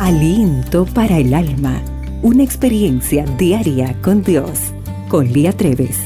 [0.00, 1.80] Aliento para el alma.
[2.20, 4.58] Una experiencia diaria con Dios.
[5.08, 5.96] Con Lía Treves.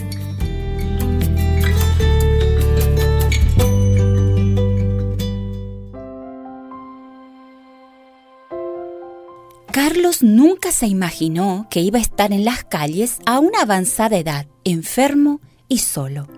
[9.73, 14.47] Carlos nunca se imaginó que iba a estar en las calles a una avanzada edad,
[14.65, 16.29] enfermo y solo.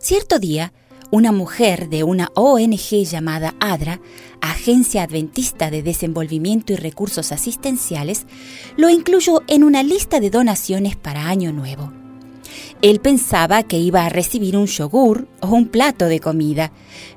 [0.00, 0.72] Cierto día,
[1.12, 4.00] una mujer de una ONG llamada ADRA,
[4.40, 8.24] Agencia Adventista de Desenvolvimiento y Recursos Asistenciales,
[8.78, 11.92] lo incluyó en una lista de donaciones para Año Nuevo.
[12.80, 16.72] Él pensaba que iba a recibir un yogur o un plato de comida,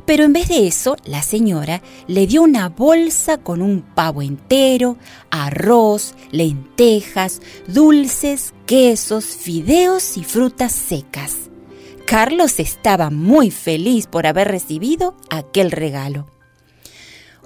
[0.05, 4.97] pero en vez de eso, la señora le dio una bolsa con un pavo entero,
[5.31, 11.49] arroz, lentejas, dulces, quesos, fideos y frutas secas.
[12.17, 16.27] Carlos estaba muy feliz por haber recibido aquel regalo.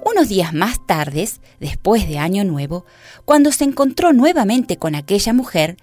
[0.06, 1.28] Unos días más tarde,
[1.60, 2.86] después de Año Nuevo,
[3.26, 5.78] cuando se encontró nuevamente con aquella mujer,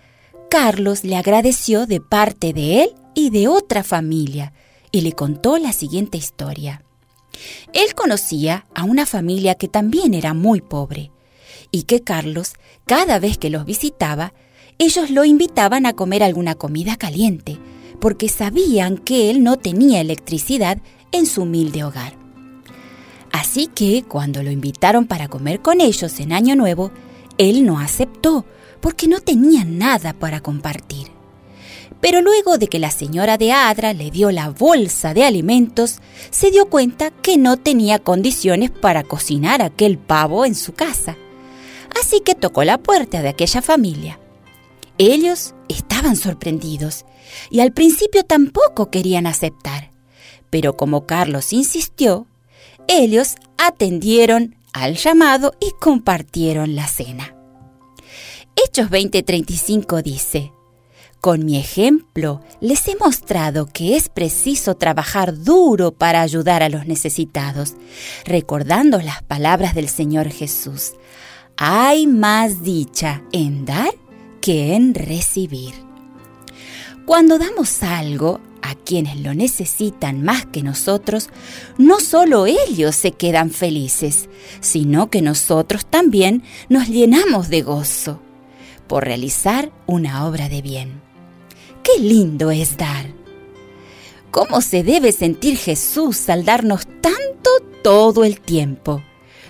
[0.49, 4.53] Carlos le agradeció de parte de él y de otra familia
[4.93, 6.85] y le contó la siguiente historia.
[7.73, 11.11] Él conocía a una familia que también era muy pobre
[11.73, 12.53] y que Carlos,
[12.87, 14.33] cada vez que los visitaba,
[14.79, 17.56] ellos lo invitaban a comer alguna comida caliente,
[18.07, 20.79] porque sabían que él no tenía electricidad
[21.11, 22.13] en su humilde hogar.
[23.33, 26.93] Así que cuando lo invitaron para comer con ellos en Año Nuevo,
[27.37, 28.45] él no aceptó
[28.81, 31.09] porque no tenía nada para compartir.
[32.01, 35.99] Pero luego de que la señora de Adra le dio la bolsa de alimentos,
[36.31, 41.17] se dio cuenta que no tenía condiciones para cocinar aquel pavo en su casa.
[42.01, 44.21] Así que tocó la puerta de aquella familia.
[44.99, 47.05] Ellos estaban sorprendidos
[47.51, 49.93] y al principio tampoco querían aceptar.
[50.51, 52.27] Pero como Carlos insistió,
[52.89, 57.35] ellos atendieron al llamado y compartieron la cena.
[58.57, 60.53] Hechos 20:35 dice,
[61.21, 66.87] Con mi ejemplo les he mostrado que es preciso trabajar duro para ayudar a los
[66.87, 67.75] necesitados,
[68.25, 70.93] recordando las palabras del Señor Jesús.
[71.59, 73.93] Hay más dicha en dar
[74.47, 75.75] que en recibir.
[77.05, 81.31] Cuando damos algo a quienes lo necesitan más que nosotros,
[81.79, 84.29] no solo ellos se quedan felices,
[84.61, 88.23] sino que nosotros también nos llenamos de gozo
[88.87, 91.01] por realizar una obra de bien.
[91.83, 93.07] ¡Qué lindo es dar!
[94.31, 97.51] ¿Cómo se debe sentir Jesús al darnos tanto
[97.83, 99.03] todo el tiempo?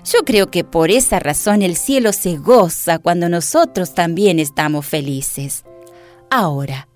[0.07, 5.65] Yo creo que por esa razón el cielo se goza cuando nosotros también estamos felices.
[6.31, 6.89] Ahora,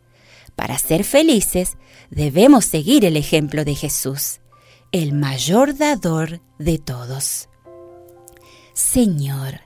[0.54, 1.76] para ser felices,
[2.10, 4.40] debemos seguir el ejemplo de Jesús,
[4.92, 7.48] el mayor dador de todos.
[8.74, 9.60] Señor,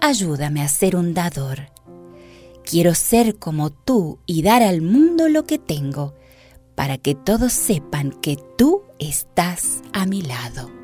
[0.00, 1.70] ayúdame a ser un dador.
[2.64, 6.14] Quiero ser como tú y dar al mundo lo que tengo,
[6.74, 10.83] para que todos sepan que tú estás a mi lado.